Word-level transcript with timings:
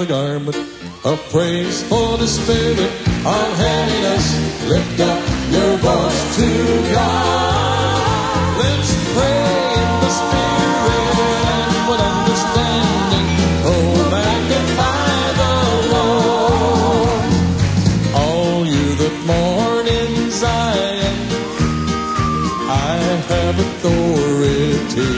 The 0.00 0.06
garment 0.06 0.56
of 1.04 1.20
praise 1.30 1.82
for 1.82 2.16
the 2.16 2.26
spirit 2.26 2.78
of 2.78 3.56
heaviness. 3.58 4.26
Lift 4.66 4.98
up 5.00 5.20
your 5.52 5.76
voice 5.76 6.36
to 6.36 6.48
God. 6.94 8.00
Let's 8.62 8.92
pray 9.12 9.44
in 9.76 9.90
the 10.00 10.08
spirit 10.08 11.00
understanding. 12.00 13.28
Oh, 13.68 13.92
magnify 14.16 15.20
the 15.42 15.54
Lord. 15.92 17.22
All 18.22 18.58
you 18.64 18.86
that 19.00 19.16
mourn 19.28 19.86
in 19.86 20.30
Zion, 20.30 21.18
I 22.70 22.96
have 23.28 23.56
authority 23.66 25.14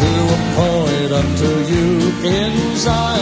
to 0.00 0.10
appoint 0.36 1.12
unto 1.12 1.50
you 1.72 1.86
in 2.24 2.76
Zion 2.76 3.19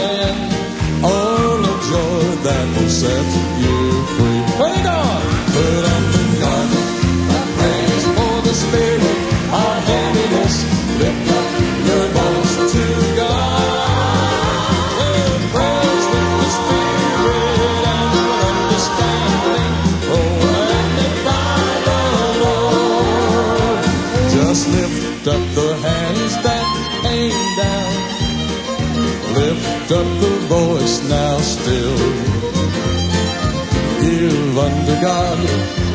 set 2.99 3.25
you 3.63 3.75
free. 4.17 4.41
Put 4.59 4.71
it 4.75 4.85
on! 4.85 5.21
Put 5.55 5.83
on 5.93 6.03
the 6.11 6.25
of 7.37 7.45
praise 7.57 8.05
for 8.15 8.35
the 8.47 8.53
spirit 8.53 9.08
unto 34.59 34.93
God 35.01 35.37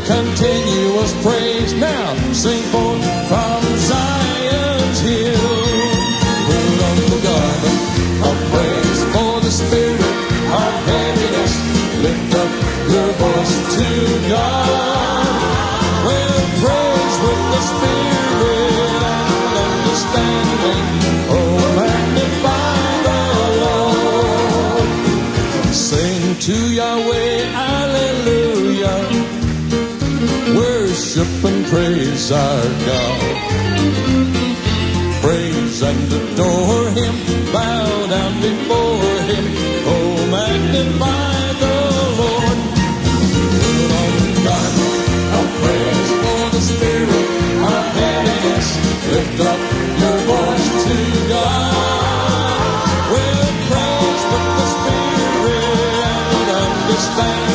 continuous 0.06 1.12
praise. 1.22 1.72
Now 1.74 2.14
sing 2.32 2.62
forth 2.72 3.04
from 3.28 3.60
Zion's 3.90 5.00
hill. 5.00 5.94
On 6.88 6.98
the 7.12 7.20
garment 7.28 7.80
of 8.28 8.36
praise 8.52 9.00
for 9.12 9.40
the 9.40 9.50
spirit 9.50 10.00
of 10.60 10.72
heaviness. 10.90 11.54
Lift 12.04 12.34
up 12.42 12.52
your 12.92 13.10
voice 13.24 13.54
to 13.76 14.28
God. 14.28 14.63
Praise 31.84 32.32
our 32.32 32.62
God. 32.88 33.20
Praise 35.20 35.82
and 35.82 36.12
adore 36.12 36.88
Him. 36.96 37.14
Bow 37.52 38.06
down 38.06 38.32
before 38.40 39.16
Him. 39.28 39.44
Oh, 39.92 40.16
magnify 40.32 41.36
the 41.62 41.76
Lord. 42.20 42.58
Put 43.76 43.90
on 44.00 44.12
the 44.32 44.60
of 45.38 45.46
praise 45.60 46.10
for 46.22 46.42
the 46.56 46.62
spirit 46.72 47.26
of 47.72 47.84
heaviness. 48.00 48.68
Lift 49.12 49.40
up 49.52 49.60
your 50.00 50.18
voice 50.32 50.68
to 50.86 50.96
God. 51.34 52.80
Well, 53.12 53.44
praise 53.68 54.22
with 54.32 54.50
the 54.60 54.66
spirit 54.74 55.64
and 56.08 56.48
understanding. 56.64 57.53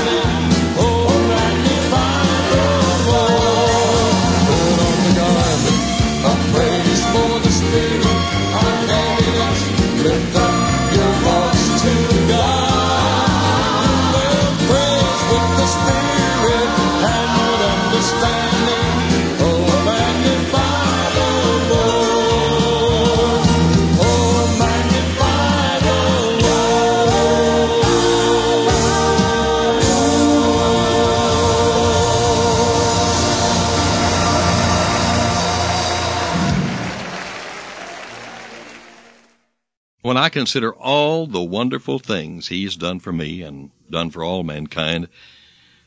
When 40.09 40.17
I 40.17 40.29
consider 40.29 40.73
all 40.73 41.27
the 41.27 41.43
wonderful 41.43 41.99
things 41.99 42.47
He's 42.47 42.75
done 42.75 42.99
for 42.99 43.13
me 43.13 43.43
and 43.43 43.69
done 43.91 44.09
for 44.09 44.23
all 44.23 44.41
mankind, 44.41 45.07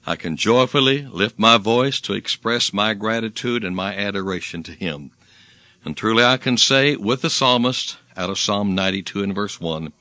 I 0.07 0.15
can 0.15 0.37
joyfully 0.37 1.05
lift 1.05 1.41
my 1.41 1.57
voice 1.59 2.01
to 2.03 2.13
express 2.13 2.73
my 2.73 2.95
gratitude 2.95 3.65
and 3.65 3.75
my 3.75 3.97
adoration 3.97 4.63
to 4.63 4.71
Him. 4.71 5.11
And 5.85 5.97
truly 5.97 6.23
I 6.23 6.37
can 6.37 6.57
say 6.57 6.95
with 6.95 7.23
the 7.23 7.31
psalmist 7.31 7.97
out 8.17 8.31
of 8.31 8.39
Psalm 8.39 8.77
92 8.77 9.25
and 9.25 9.35
verse 9.35 9.61
1, 9.61 9.93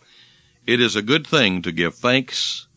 it 0.67 0.79
is 0.79 0.95
a 0.95 1.01
good 1.01 1.25
thing 1.25 1.63
to 1.63 1.71
give 1.71 1.95
thanks 1.95 2.67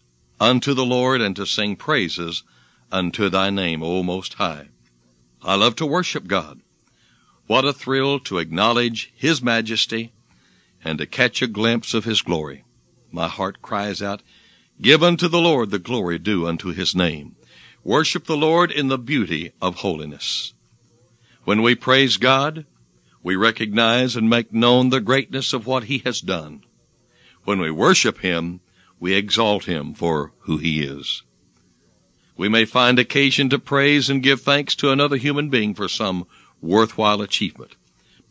unto 0.40 0.72
the 0.72 0.86
Lord 0.86 1.20
and 1.20 1.36
to 1.36 1.44
sing 1.44 1.76
praises 1.76 2.42
unto 2.90 3.28
thy 3.28 3.50
name, 3.50 3.82
O 3.82 4.02
Most 4.02 4.32
High. 4.32 4.68
I 5.42 5.56
love 5.56 5.76
to 5.76 5.84
worship 5.84 6.26
God. 6.26 6.62
What 7.46 7.66
a 7.66 7.74
thrill 7.74 8.18
to 8.20 8.38
acknowledge 8.38 9.12
His 9.14 9.42
majesty 9.42 10.14
and 10.84 10.98
to 10.98 11.06
catch 11.06 11.40
a 11.40 11.46
glimpse 11.46 11.94
of 11.94 12.04
His 12.04 12.22
glory. 12.22 12.64
My 13.10 13.26
heart 13.26 13.62
cries 13.62 14.02
out, 14.02 14.22
Give 14.80 15.02
unto 15.02 15.28
the 15.28 15.40
Lord 15.40 15.70
the 15.70 15.78
glory 15.78 16.18
due 16.18 16.46
unto 16.46 16.72
His 16.72 16.94
name. 16.94 17.36
Worship 17.82 18.24
the 18.24 18.36
Lord 18.36 18.70
in 18.70 18.88
the 18.88 18.98
beauty 18.98 19.52
of 19.62 19.76
holiness. 19.76 20.52
When 21.44 21.62
we 21.62 21.74
praise 21.74 22.16
God, 22.18 22.66
we 23.22 23.36
recognize 23.36 24.16
and 24.16 24.28
make 24.28 24.52
known 24.52 24.90
the 24.90 25.00
greatness 25.00 25.52
of 25.52 25.66
what 25.66 25.84
He 25.84 25.98
has 26.04 26.20
done. 26.20 26.62
When 27.44 27.60
we 27.60 27.70
worship 27.70 28.18
Him, 28.18 28.60
we 29.00 29.14
exalt 29.14 29.64
Him 29.64 29.94
for 29.94 30.32
who 30.40 30.58
He 30.58 30.82
is. 30.82 31.22
We 32.36 32.48
may 32.48 32.64
find 32.64 32.98
occasion 32.98 33.50
to 33.50 33.58
praise 33.58 34.10
and 34.10 34.22
give 34.22 34.40
thanks 34.40 34.74
to 34.76 34.90
another 34.90 35.16
human 35.16 35.50
being 35.50 35.74
for 35.74 35.88
some 35.88 36.26
worthwhile 36.60 37.22
achievement, 37.22 37.76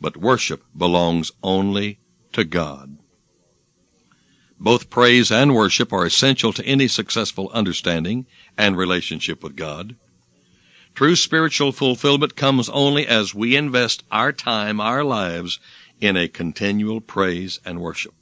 but 0.01 0.17
worship 0.17 0.63
belongs 0.75 1.31
only 1.41 1.99
to 2.33 2.43
God. 2.43 2.97
Both 4.59 4.89
praise 4.89 5.31
and 5.31 5.53
worship 5.53 5.91
are 5.91 6.05
essential 6.05 6.53
to 6.53 6.65
any 6.65 6.87
successful 6.87 7.49
understanding 7.53 8.27
and 8.57 8.77
relationship 8.77 9.43
with 9.43 9.55
God. 9.55 9.95
True 10.95 11.15
spiritual 11.15 11.71
fulfillment 11.71 12.35
comes 12.35 12.69
only 12.69 13.07
as 13.07 13.33
we 13.33 13.55
invest 13.55 14.03
our 14.11 14.31
time, 14.31 14.79
our 14.79 15.03
lives 15.03 15.59
in 15.99 16.15
a 16.15 16.27
continual 16.27 17.01
praise 17.01 17.59
and 17.65 17.79
worship. 17.79 18.13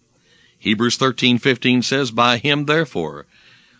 Hebrews 0.57 0.95
13:15 0.97 1.81
says, 1.81 2.11
"By 2.11 2.37
him 2.37 2.65
therefore 2.65 3.27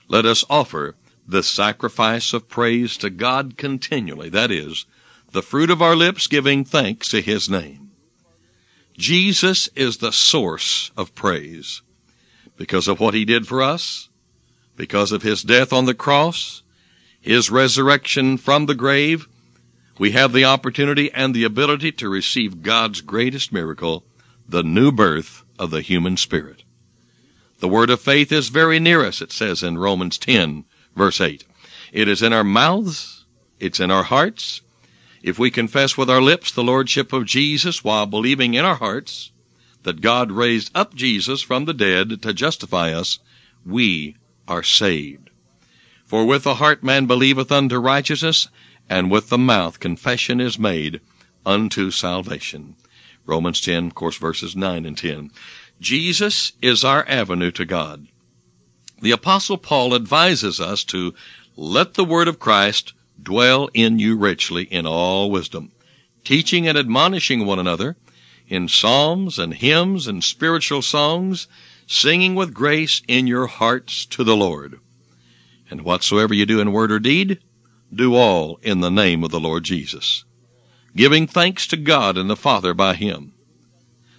let 0.08 0.26
us 0.26 0.44
offer 0.50 0.96
the 1.28 1.44
sacrifice 1.44 2.34
of 2.34 2.50
praise 2.50 2.98
to 2.98 3.10
God 3.10 3.56
continually, 3.56 4.30
that 4.30 4.52
is, 4.52 4.86
the 5.32 5.44
fruit 5.44 5.70
of 5.70 5.82
our 5.82 5.96
lips 5.96 6.28
giving 6.28 6.66
thanks 6.66 7.10
to 7.10 7.22
his 7.22 7.50
name." 7.50 7.91
Jesus 8.98 9.70
is 9.76 9.98
the 9.98 10.12
source 10.12 10.92
of 10.98 11.16
praise 11.16 11.82
because 12.58 12.88
of 12.88 13.00
what 13.00 13.14
he 13.14 13.26
did 13.26 13.48
for 13.48 13.62
us, 13.62 14.10
because 14.76 15.12
of 15.12 15.24
his 15.24 15.42
death 15.42 15.74
on 15.74 15.86
the 15.86 15.94
cross, 15.94 16.62
His 17.20 17.52
resurrection 17.52 18.38
from 18.38 18.66
the 18.66 18.76
grave, 18.76 19.28
we 20.00 20.12
have 20.12 20.34
the 20.34 20.46
opportunity 20.46 21.12
and 21.12 21.34
the 21.34 21.44
ability 21.44 21.92
to 21.94 22.10
receive 22.10 22.64
God's 22.64 23.02
greatest 23.02 23.54
miracle, 23.54 24.04
the 24.50 24.64
new 24.64 24.92
birth 24.92 25.44
of 25.60 25.70
the 25.70 25.82
human 25.82 26.18
spirit. 26.18 26.64
The 27.60 27.68
word 27.68 27.92
of 27.92 28.02
faith 28.02 28.32
is 28.32 28.50
very 28.50 28.80
near 28.80 29.06
us, 29.06 29.22
it 29.22 29.32
says 29.32 29.62
in 29.62 29.78
Romans 29.78 30.18
10, 30.18 30.66
verse 30.96 31.22
8. 31.22 31.44
It 31.92 32.08
is 32.08 32.24
in 32.24 32.34
our 32.34 32.44
mouths, 32.44 33.26
it's 33.60 33.80
in 33.80 33.92
our 33.92 34.02
hearts. 34.02 34.62
If 35.24 35.38
we 35.38 35.52
confess 35.52 35.96
with 35.96 36.10
our 36.10 36.22
lips 36.22 36.52
the 36.52 36.64
Lordship 36.64 37.14
of 37.14 37.26
Jesus 37.26 37.84
while 37.84 38.08
believing 38.08 38.56
in 38.56 38.66
our 38.66 38.76
hearts 38.76 39.32
that 39.84 40.02
God 40.02 40.32
raised 40.32 40.72
up 40.76 40.96
Jesus 40.96 41.42
from 41.42 41.66
the 41.66 41.74
dead 41.74 42.24
to 42.24 42.34
justify 42.34 42.94
us, 42.94 43.20
we 43.66 44.16
are 44.48 44.64
saved. 44.64 45.30
For 46.06 46.26
with 46.26 46.44
the 46.44 46.56
heart 46.56 46.84
man 46.84 47.06
believeth 47.06 47.52
unto 47.52 47.78
righteousness, 47.78 48.48
and 48.90 49.12
with 49.12 49.30
the 49.30 49.38
mouth 49.38 49.80
confession 49.80 50.42
is 50.42 50.58
made 50.58 51.02
unto 51.46 51.92
salvation. 51.92 52.76
Romans 53.26 53.62
10, 53.62 53.88
of 53.88 53.96
course, 53.96 54.18
verses 54.18 54.56
9 54.56 54.86
and 54.86 54.98
10. 54.98 55.32
Jesus 55.80 56.52
is 56.62 56.84
our 56.84 57.08
avenue 57.08 57.52
to 57.52 57.66
God. 57.66 58.08
The 59.02 59.12
apostle 59.12 59.58
Paul 59.58 59.96
advises 59.96 60.60
us 60.60 60.84
to 60.86 61.14
let 61.56 61.94
the 61.94 62.06
word 62.06 62.28
of 62.28 62.40
Christ 62.40 62.94
dwell 63.24 63.70
in 63.74 64.00
you 64.00 64.18
richly 64.18 64.64
in 64.64 64.86
all 64.86 65.32
wisdom, 65.32 65.72
teaching 66.24 66.68
and 66.68 66.78
admonishing 66.78 67.46
one 67.46 67.60
another 67.60 67.96
in 68.48 68.68
psalms 68.68 69.40
and 69.40 69.54
hymns 69.54 70.08
and 70.08 70.24
spiritual 70.24 70.82
songs, 70.82 71.48
singing 71.88 72.36
with 72.36 72.54
grace 72.54 73.02
in 73.08 73.28
your 73.28 73.48
hearts 73.48 74.06
to 74.06 74.24
the 74.24 74.36
Lord. 74.36 74.80
And 75.70 75.82
whatsoever 75.82 76.34
you 76.34 76.46
do 76.46 76.60
in 76.60 76.72
word 76.72 76.92
or 76.92 77.00
deed, 77.00 77.40
do 77.94 78.16
all 78.16 78.60
in 78.62 78.82
the 78.82 78.92
name 78.92 79.24
of 79.24 79.32
the 79.32 79.40
Lord 79.40 79.64
Jesus, 79.64 80.24
giving 80.96 81.28
thanks 81.28 81.68
to 81.68 81.78
God 81.78 82.18
and 82.18 82.30
the 82.30 82.36
Father 82.36 82.74
by 82.74 82.96
Him. 82.96 83.34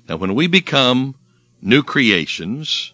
Now 0.09 0.17
when 0.17 0.35
we 0.35 0.47
become 0.47 1.15
new 1.63 1.83
creations. 1.85 2.92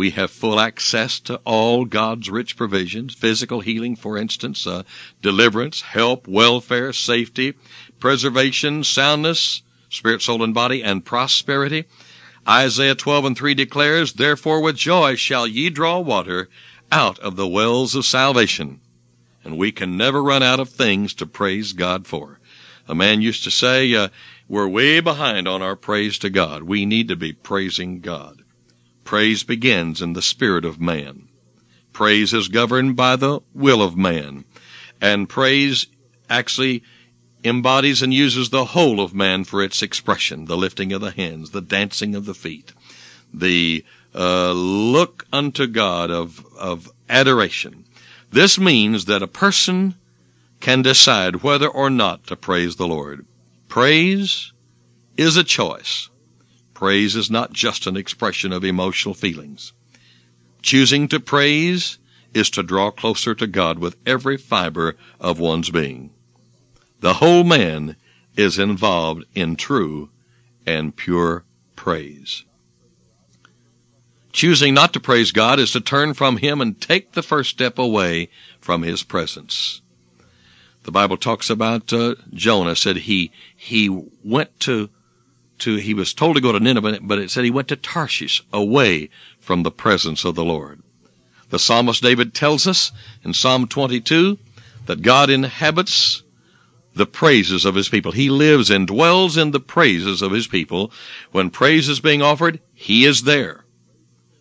We 0.00 0.12
have 0.12 0.30
full 0.30 0.58
access 0.58 1.20
to 1.28 1.42
all 1.44 1.84
God's 1.84 2.30
rich 2.30 2.56
provisions, 2.56 3.14
physical 3.14 3.60
healing, 3.60 3.96
for 3.96 4.16
instance, 4.16 4.66
uh, 4.66 4.84
deliverance, 5.20 5.82
help, 5.82 6.26
welfare, 6.26 6.94
safety, 6.94 7.52
preservation, 7.98 8.82
soundness, 8.82 9.60
spirit, 9.90 10.22
soul, 10.22 10.42
and 10.42 10.54
body, 10.54 10.82
and 10.82 11.04
prosperity. 11.04 11.84
Isaiah 12.48 12.94
12 12.94 13.26
and 13.26 13.36
3 13.36 13.52
declares, 13.52 14.14
Therefore 14.14 14.62
with 14.62 14.74
joy 14.74 15.16
shall 15.16 15.46
ye 15.46 15.68
draw 15.68 15.98
water 15.98 16.48
out 16.90 17.18
of 17.18 17.36
the 17.36 17.46
wells 17.46 17.94
of 17.94 18.06
salvation. 18.06 18.80
And 19.44 19.58
we 19.58 19.70
can 19.70 19.98
never 19.98 20.22
run 20.22 20.42
out 20.42 20.60
of 20.60 20.70
things 20.70 21.12
to 21.16 21.26
praise 21.26 21.74
God 21.74 22.06
for. 22.06 22.40
A 22.88 22.94
man 22.94 23.20
used 23.20 23.44
to 23.44 23.50
say, 23.50 23.94
uh, 23.94 24.08
we're 24.48 24.66
way 24.66 25.00
behind 25.00 25.46
on 25.46 25.60
our 25.60 25.76
praise 25.76 26.20
to 26.20 26.30
God. 26.30 26.62
We 26.62 26.86
need 26.86 27.08
to 27.08 27.16
be 27.16 27.34
praising 27.34 28.00
God. 28.00 28.40
Praise 29.10 29.42
begins 29.42 30.02
in 30.02 30.12
the 30.12 30.22
spirit 30.22 30.64
of 30.64 30.80
man. 30.80 31.26
Praise 31.92 32.32
is 32.32 32.46
governed 32.46 32.94
by 32.94 33.16
the 33.16 33.40
will 33.52 33.82
of 33.82 33.96
man. 33.96 34.44
And 35.00 35.28
praise 35.28 35.88
actually 36.28 36.84
embodies 37.42 38.02
and 38.02 38.14
uses 38.14 38.50
the 38.50 38.64
whole 38.64 39.00
of 39.00 39.12
man 39.12 39.42
for 39.42 39.64
its 39.64 39.82
expression. 39.82 40.44
The 40.44 40.56
lifting 40.56 40.92
of 40.92 41.00
the 41.00 41.10
hands, 41.10 41.50
the 41.50 41.60
dancing 41.60 42.14
of 42.14 42.24
the 42.24 42.34
feet, 42.34 42.72
the 43.34 43.84
uh, 44.14 44.52
look 44.52 45.26
unto 45.32 45.66
God 45.66 46.12
of, 46.12 46.46
of 46.56 46.88
adoration. 47.08 47.86
This 48.30 48.60
means 48.60 49.06
that 49.06 49.24
a 49.24 49.26
person 49.26 49.96
can 50.60 50.82
decide 50.82 51.42
whether 51.42 51.66
or 51.66 51.90
not 51.90 52.28
to 52.28 52.36
praise 52.36 52.76
the 52.76 52.86
Lord. 52.86 53.26
Praise 53.66 54.52
is 55.16 55.36
a 55.36 55.42
choice. 55.42 56.09
Praise 56.80 57.14
is 57.14 57.30
not 57.30 57.52
just 57.52 57.86
an 57.86 57.98
expression 57.98 58.54
of 58.54 58.64
emotional 58.64 59.12
feelings. 59.12 59.74
Choosing 60.62 61.08
to 61.08 61.20
praise 61.20 61.98
is 62.32 62.48
to 62.48 62.62
draw 62.62 62.90
closer 62.90 63.34
to 63.34 63.46
God 63.46 63.78
with 63.78 63.98
every 64.06 64.38
fiber 64.38 64.96
of 65.20 65.38
one's 65.38 65.68
being. 65.68 66.08
The 67.00 67.12
whole 67.12 67.44
man 67.44 67.96
is 68.34 68.58
involved 68.58 69.26
in 69.34 69.56
true 69.56 70.08
and 70.64 70.96
pure 70.96 71.44
praise. 71.76 72.44
Choosing 74.32 74.72
not 74.72 74.94
to 74.94 75.00
praise 75.00 75.32
God 75.32 75.60
is 75.60 75.72
to 75.72 75.82
turn 75.82 76.14
from 76.14 76.38
Him 76.38 76.62
and 76.62 76.80
take 76.80 77.12
the 77.12 77.22
first 77.22 77.50
step 77.50 77.78
away 77.78 78.30
from 78.58 78.80
His 78.80 79.02
presence. 79.02 79.82
The 80.84 80.92
Bible 80.92 81.18
talks 81.18 81.50
about 81.50 81.92
uh, 81.92 82.14
Jonah 82.32 82.74
said 82.74 82.96
he 82.96 83.32
he 83.54 83.90
went 84.24 84.58
to 84.60 84.88
to 85.60 85.76
he 85.76 85.94
was 85.94 86.14
told 86.14 86.36
to 86.36 86.42
go 86.42 86.52
to 86.52 86.60
Nineveh, 86.60 87.00
but 87.02 87.18
it 87.18 87.30
said 87.30 87.44
he 87.44 87.50
went 87.50 87.68
to 87.68 87.76
Tarshish 87.76 88.42
away 88.52 89.10
from 89.40 89.62
the 89.62 89.70
presence 89.70 90.24
of 90.24 90.34
the 90.34 90.44
Lord. 90.44 90.82
The 91.50 91.58
psalmist 91.58 92.02
David 92.02 92.34
tells 92.34 92.66
us 92.66 92.92
in 93.24 93.34
Psalm 93.34 93.66
22 93.66 94.38
that 94.86 95.02
God 95.02 95.30
inhabits 95.30 96.22
the 96.94 97.06
praises 97.06 97.64
of 97.64 97.74
his 97.74 97.88
people. 97.88 98.12
He 98.12 98.30
lives 98.30 98.70
and 98.70 98.86
dwells 98.86 99.36
in 99.36 99.50
the 99.50 99.60
praises 99.60 100.22
of 100.22 100.32
his 100.32 100.46
people. 100.46 100.92
When 101.32 101.50
praise 101.50 101.88
is 101.88 102.00
being 102.00 102.22
offered, 102.22 102.60
he 102.74 103.04
is 103.04 103.22
there. 103.22 103.64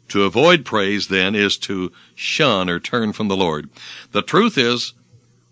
To 0.10 0.24
avoid 0.24 0.66
praise 0.66 1.08
then 1.08 1.36
is 1.36 1.58
to 1.58 1.92
shun 2.16 2.70
or 2.70 2.80
turn 2.80 3.14
from 3.14 3.28
the 3.28 3.38
Lord. 3.38 3.70
The 4.12 4.24
truth 4.24 4.58
is, 4.58 4.94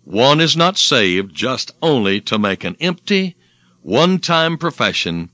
one 0.04 0.40
is 0.40 0.56
not 0.56 0.78
saved 0.78 1.34
just 1.34 1.72
only 1.80 2.20
to 2.22 2.38
make 2.38 2.64
an 2.64 2.76
empty, 2.80 3.36
one-time 3.82 4.58
profession, 4.58 5.30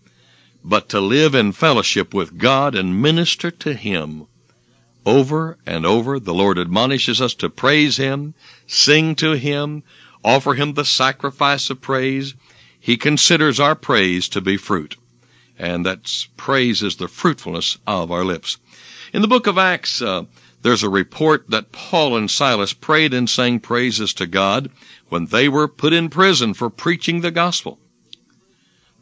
but 0.64 0.88
to 0.88 1.00
live 1.00 1.34
in 1.34 1.52
fellowship 1.52 2.14
with 2.14 2.38
God 2.38 2.74
and 2.74 3.02
minister 3.02 3.50
to 3.50 3.74
Him. 3.74 4.26
Over 5.04 5.58
and 5.66 5.84
over, 5.84 6.18
the 6.18 6.32
Lord 6.32 6.58
admonishes 6.58 7.20
us 7.20 7.34
to 7.34 7.50
praise 7.50 7.98
Him, 7.98 8.34
sing 8.66 9.14
to 9.16 9.32
Him, 9.32 9.82
offer 10.24 10.54
Him 10.54 10.72
the 10.72 10.86
sacrifice 10.86 11.68
of 11.68 11.82
praise. 11.82 12.34
He 12.80 12.96
considers 12.96 13.60
our 13.60 13.74
praise 13.74 14.30
to 14.30 14.40
be 14.40 14.56
fruit. 14.56 14.96
And 15.58 15.84
that's 15.84 16.26
praise 16.36 16.82
is 16.82 16.96
the 16.96 17.08
fruitfulness 17.08 17.76
of 17.86 18.10
our 18.10 18.24
lips. 18.24 18.56
In 19.12 19.20
the 19.20 19.28
book 19.28 19.46
of 19.46 19.58
Acts, 19.58 20.00
uh, 20.00 20.24
there's 20.62 20.82
a 20.82 20.88
report 20.88 21.50
that 21.50 21.72
Paul 21.72 22.16
and 22.16 22.30
Silas 22.30 22.72
prayed 22.72 23.12
and 23.12 23.28
sang 23.28 23.60
praises 23.60 24.14
to 24.14 24.26
God 24.26 24.70
when 25.10 25.26
they 25.26 25.50
were 25.50 25.68
put 25.68 25.92
in 25.92 26.08
prison 26.08 26.54
for 26.54 26.70
preaching 26.70 27.20
the 27.20 27.30
gospel. 27.30 27.78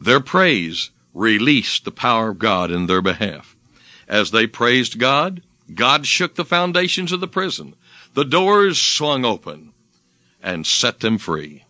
Their 0.01 0.19
praise 0.19 0.91
released 1.13 1.85
the 1.85 1.91
power 1.91 2.29
of 2.29 2.39
God 2.39 2.71
in 2.71 2.87
their 2.87 3.01
behalf. 3.01 3.55
As 4.07 4.31
they 4.31 4.47
praised 4.47 4.99
God, 4.99 5.41
God 5.73 6.05
shook 6.05 6.35
the 6.35 6.45
foundations 6.45 7.11
of 7.11 7.19
the 7.19 7.27
prison. 7.27 7.75
The 8.13 8.25
doors 8.25 8.79
swung 8.79 9.25
open 9.25 9.73
and 10.41 10.67
set 10.67 10.99
them 10.99 11.17
free. 11.17 11.63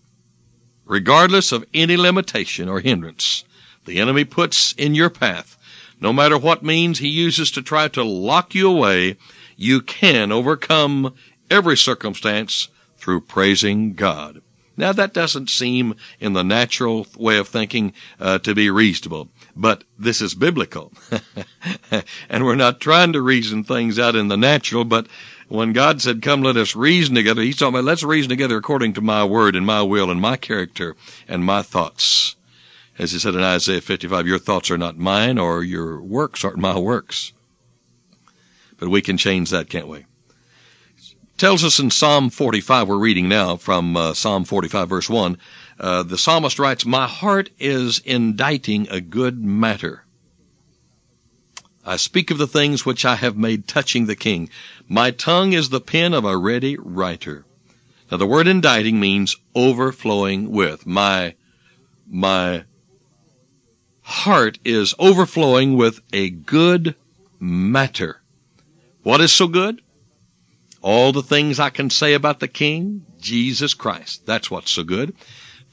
Regardless 0.86 1.52
of 1.52 1.66
any 1.74 1.96
limitation 1.96 2.68
or 2.68 2.80
hindrance 2.80 3.46
the 3.86 4.00
enemy 4.00 4.26
puts 4.26 4.74
in 4.74 4.96
your 4.96 5.10
path, 5.10 5.58
no 6.00 6.12
matter 6.12 6.38
what 6.38 6.64
means 6.64 7.00
he 7.00 7.10
uses 7.10 7.52
to 7.52 7.62
try 7.62 7.88
to 7.90 8.04
lock 8.04 8.56
you 8.56 8.70
away, 8.70 9.18
you 9.56 9.82
can 9.82 10.32
overcome 10.32 11.14
every 11.50 11.78
circumstance 11.78 12.68
through 12.98 13.22
praising 13.22 13.94
God. 13.94 14.42
Now 14.76 14.92
that 14.92 15.14
doesn't 15.14 15.50
seem 15.50 15.96
in 16.20 16.34
the 16.34 16.44
natural 16.44 17.06
way 17.16 17.38
of 17.38 17.48
thinking 17.48 17.94
uh, 18.20 18.40
to 18.40 18.56
be 18.56 18.70
reasonable, 18.70 19.30
but 19.56 19.84
this 20.00 20.22
is 20.22 20.34
biblical. 20.34 20.92
and 22.30 22.46
we're 22.46 22.56
not 22.56 22.80
trying 22.80 23.14
to 23.14 23.22
reason 23.22 23.64
things 23.64 24.00
out 24.00 24.16
in 24.16 24.28
the 24.28 24.38
natural, 24.38 24.84
but 24.86 25.08
when 25.48 25.74
God 25.74 26.02
said, 26.02 26.22
come 26.22 26.42
let 26.42 26.58
us 26.58 26.76
reason 26.76 27.16
together, 27.16 27.42
he's 27.42 27.58
talking 27.58 27.76
about 27.76 27.84
let's 27.84 28.04
reason 28.04 28.30
together 28.30 28.58
according 28.58 28.94
to 28.94 29.02
my 29.02 29.26
word 29.26 29.56
and 29.56 29.66
my 29.66 29.82
will 29.84 30.10
and 30.10 30.22
my 30.22 30.38
character 30.38 30.96
and 31.28 31.46
my 31.46 31.62
thoughts. 31.62 32.36
As 32.98 33.12
he 33.12 33.20
said 33.20 33.36
in 33.36 33.42
Isaiah 33.42 33.82
55, 33.82 34.28
your 34.28 34.40
thoughts 34.40 34.72
are 34.72 34.78
not 34.78 34.98
mine 34.98 35.38
or 35.38 35.64
your 35.64 36.02
works 36.02 36.44
aren't 36.44 36.58
my 36.58 36.78
works. 36.78 37.34
But 38.78 38.90
we 38.90 39.02
can 39.02 39.18
change 39.18 39.52
that, 39.52 39.70
can't 39.70 39.88
we? 39.88 40.06
tells 41.38 41.64
us 41.64 41.80
in 41.80 41.90
Psalm 41.90 42.30
45, 42.30 42.88
we're 42.88 42.98
reading 42.98 43.28
now 43.28 43.58
from 43.58 43.98
uh, 43.98 44.14
Psalm 44.14 44.46
45 44.46 44.90
verse 44.90 45.10
1, 45.10 45.38
uh, 45.80 46.04
the 46.04 46.18
psalmist 46.18 46.60
writes, 46.60 46.86
My 46.86 47.08
heart 47.08 47.50
is 47.60 48.02
inditing 48.06 48.88
a 48.90 49.02
good 49.02 49.42
matter. 49.44 50.04
I 51.86 51.98
speak 51.98 52.32
of 52.32 52.38
the 52.38 52.48
things 52.48 52.86
which 52.86 53.04
I 53.04 53.16
have 53.16 53.36
made 53.36 53.68
touching 53.68 54.06
the 54.06 54.16
king. 54.16 54.50
My 54.88 55.12
tongue 55.12 55.54
is 55.54 55.70
the 55.70 55.82
pen 55.82 56.14
of 56.14 56.24
a 56.24 56.38
ready 56.38 56.78
writer. 56.78 57.46
Now 58.10 58.18
the 58.18 58.26
word 58.26 58.48
inditing 58.48 59.00
means 59.00 59.36
overflowing 59.54 60.52
with. 60.52 60.86
My, 60.86 61.36
my 62.08 62.64
heart 64.02 64.60
is 64.64 64.94
overflowing 64.98 65.76
with 65.76 66.00
a 66.14 66.30
good 66.30 66.96
matter. 67.40 68.22
What 69.02 69.20
is 69.20 69.34
so 69.34 69.48
good? 69.48 69.82
All 70.82 71.12
the 71.12 71.24
things 71.24 71.60
I 71.60 71.70
can 71.70 71.90
say 71.90 72.14
about 72.14 72.40
the 72.40 72.48
King, 72.48 73.06
Jesus 73.20 73.74
Christ. 73.74 74.26
That's 74.26 74.52
what's 74.52 74.72
so 74.72 74.84
good. 74.84 75.14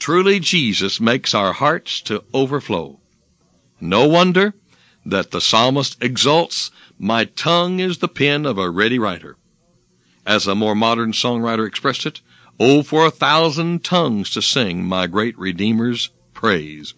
Truly 0.00 0.40
Jesus 0.40 0.98
makes 0.98 1.34
our 1.34 1.52
hearts 1.52 2.00
to 2.02 2.24
overflow. 2.32 2.98
No 3.82 4.08
wonder 4.08 4.54
that 5.04 5.30
the 5.30 5.42
psalmist 5.42 6.02
exults, 6.02 6.70
my 6.98 7.26
tongue 7.26 7.80
is 7.80 7.98
the 7.98 8.08
pen 8.08 8.46
of 8.46 8.56
a 8.56 8.70
ready 8.70 8.98
writer. 8.98 9.36
As 10.26 10.46
a 10.46 10.54
more 10.54 10.74
modern 10.74 11.12
songwriter 11.12 11.68
expressed 11.68 12.06
it, 12.06 12.22
oh, 12.58 12.82
for 12.82 13.04
a 13.04 13.10
thousand 13.10 13.84
tongues 13.84 14.30
to 14.30 14.40
sing 14.40 14.86
my 14.86 15.06
great 15.06 15.38
Redeemer's 15.38 16.08
praise. 16.32 16.94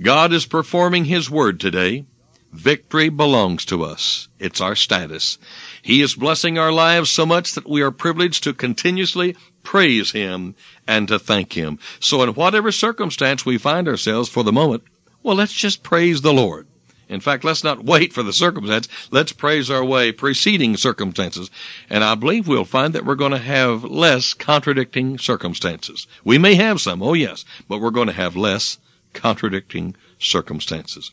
God 0.00 0.32
is 0.32 0.46
performing 0.46 1.04
His 1.04 1.28
word 1.28 1.60
today. 1.60 2.06
Victory 2.50 3.10
belongs 3.10 3.66
to 3.66 3.84
us. 3.84 4.28
It's 4.38 4.62
our 4.62 4.74
status. 4.74 5.36
He 5.82 6.00
is 6.00 6.14
blessing 6.14 6.56
our 6.56 6.72
lives 6.72 7.10
so 7.10 7.26
much 7.26 7.56
that 7.56 7.68
we 7.68 7.82
are 7.82 7.90
privileged 7.90 8.44
to 8.44 8.54
continuously 8.54 9.36
praise 9.68 10.10
Him 10.10 10.54
and 10.86 11.08
to 11.08 11.18
thank 11.18 11.52
Him. 11.52 11.78
So 12.00 12.22
in 12.22 12.30
whatever 12.30 12.72
circumstance 12.72 13.44
we 13.44 13.58
find 13.58 13.86
ourselves 13.86 14.30
for 14.30 14.42
the 14.42 14.50
moment, 14.50 14.82
well, 15.22 15.36
let's 15.36 15.52
just 15.52 15.82
praise 15.82 16.22
the 16.22 16.32
Lord. 16.32 16.66
In 17.06 17.20
fact, 17.20 17.44
let's 17.44 17.62
not 17.62 17.84
wait 17.84 18.14
for 18.14 18.22
the 18.22 18.32
circumstance. 18.32 18.88
Let's 19.10 19.32
praise 19.32 19.70
our 19.70 19.84
way 19.84 20.12
preceding 20.12 20.78
circumstances. 20.78 21.50
And 21.90 22.02
I 22.02 22.14
believe 22.14 22.48
we'll 22.48 22.64
find 22.64 22.94
that 22.94 23.04
we're 23.04 23.14
going 23.14 23.32
to 23.32 23.38
have 23.38 23.84
less 23.84 24.32
contradicting 24.32 25.18
circumstances. 25.18 26.06
We 26.24 26.38
may 26.38 26.54
have 26.54 26.80
some, 26.80 27.02
oh 27.02 27.12
yes, 27.12 27.44
but 27.68 27.82
we're 27.82 27.90
going 27.90 28.06
to 28.06 28.14
have 28.14 28.36
less 28.36 28.78
contradicting 29.12 29.96
circumstances. 30.18 31.10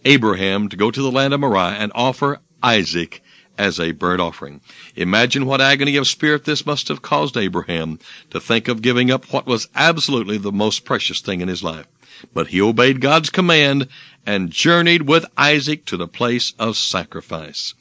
Abraham 0.04 0.68
to 0.70 0.76
go 0.76 0.92
to 0.92 1.02
the 1.02 1.12
land 1.12 1.34
of 1.34 1.40
Moriah 1.40 1.78
and 1.80 1.92
offer 1.96 2.40
Isaac 2.62 3.22
as 3.58 3.80
a 3.80 3.92
burnt 3.92 4.22
offering. 4.22 4.62
Imagine 4.96 5.46
what 5.46 5.62
agony 5.62 5.96
of 5.96 6.08
spirit 6.08 6.44
this 6.44 6.66
must 6.66 6.90
have 6.90 7.02
caused 7.02 7.38
Abraham 7.38 8.00
to 8.32 8.40
think 8.40 8.68
of 8.68 8.82
giving 8.82 9.10
up 9.10 9.32
what 9.32 9.48
was 9.48 9.70
absolutely 9.74 10.38
the 10.38 10.52
most 10.52 10.86
precious 10.86 11.22
thing 11.22 11.42
in 11.42 11.48
his 11.48 11.64
life. 11.64 11.88
But 12.34 12.48
he 12.48 12.62
obeyed 12.62 13.00
God's 13.00 13.30
command 13.30 13.88
and 14.26 14.52
journeyed 14.52 15.04
with 15.04 15.26
Isaac 15.38 15.86
to 15.86 15.98
the 15.98 16.08
place 16.08 16.54
of 16.60 16.76
sacrifice 16.76 17.74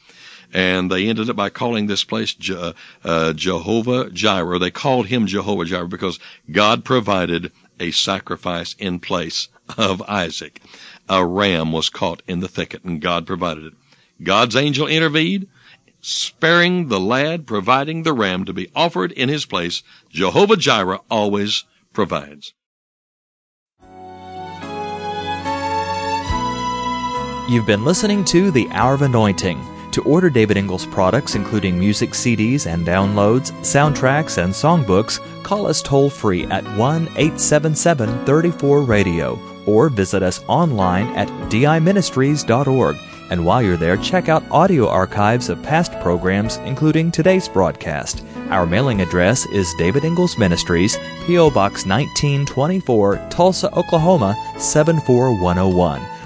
and 0.53 0.91
they 0.91 1.09
ended 1.09 1.31
up 1.31 1.37
by 1.37 1.51
calling 1.51 1.87
this 1.87 2.05
place 2.05 2.35
Je- 2.35 2.73
uh, 3.05 3.33
Jehovah 3.33 4.11
Jireh. 4.11 4.59
They 4.59 4.71
called 4.71 5.07
him 5.07 5.27
Jehovah 5.27 5.65
Jireh 5.65 5.89
because 5.89 6.19
God 6.51 6.85
provided 6.85 7.53
a 7.79 7.91
sacrifice 7.91 8.75
in 8.79 9.01
place 9.01 9.49
of 9.77 10.03
Isaac. 10.03 10.61
A 11.09 11.25
ram 11.25 11.73
was 11.73 11.91
caught 11.91 12.23
in 12.27 12.41
the 12.41 12.49
thicket 12.49 12.85
and 12.85 13.01
God 13.01 13.27
provided 13.27 13.67
it. 13.67 13.75
God's 14.23 14.57
angel 14.57 14.87
intervened, 14.87 15.49
sparing 16.01 16.89
the 16.89 17.01
lad, 17.01 17.47
providing 17.47 18.03
the 18.03 18.13
ram 18.13 18.47
to 18.47 18.53
be 18.53 18.71
offered 18.75 19.13
in 19.13 19.29
his 19.29 19.45
place. 19.45 19.83
Jehovah 20.11 20.57
Jireh 20.57 21.01
always 21.11 21.65
provides. 21.93 22.55
You've 27.49 27.67
been 27.67 27.85
listening 27.85 28.25
to 28.27 28.51
The 28.51 28.69
Hour 28.71 28.95
of 28.95 29.03
Anointing. 29.03 29.76
To 29.97 30.03
order 30.03 30.29
David 30.29 30.59
Ingles 30.59 30.85
products, 30.85 31.37
including 31.37 31.79
music 31.79 32.11
CDs 32.11 32.67
and 32.67 32.87
downloads, 32.87 33.51
soundtracks, 33.63 34.37
and 34.37 34.53
songbooks, 34.53 35.21
call 35.43 35.67
us 35.67 35.81
toll 35.81 36.11
free 36.11 36.45
at 36.49 36.65
1 36.77 37.05
877 37.17 38.27
34 38.27 38.83
Radio 38.83 39.39
or 39.65 39.89
visit 39.89 40.23
us 40.23 40.45
online 40.49 41.07
at 41.17 41.29
diministries.org. 41.49 42.97
And 43.31 43.47
while 43.47 43.63
you're 43.63 43.79
there, 43.79 43.97
check 43.97 44.29
out 44.29 44.45
audio 44.51 44.87
archives 44.87 45.49
of 45.49 45.63
past 45.63 45.99
programs, 46.01 46.59
including 46.59 47.11
today's 47.11 47.49
broadcast. 47.49 48.23
Our 48.51 48.67
mailing 48.67 49.01
address 49.01 49.47
is 49.47 49.73
David 49.79 50.05
Ingles 50.05 50.37
Ministries, 50.37 50.99
P.O. 51.25 51.53
Box 51.53 51.87
1924, 51.87 53.29
Tulsa, 53.31 53.75
Oklahoma 53.75 54.37
74101. 54.59 56.16